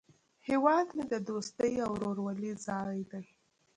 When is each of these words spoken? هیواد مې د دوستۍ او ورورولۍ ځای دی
هیواد 0.47 0.87
مې 0.95 1.03
د 1.13 1.15
دوستۍ 1.29 1.73
او 1.85 1.91
ورورولۍ 1.93 2.51
ځای 2.65 2.97
دی 3.11 3.23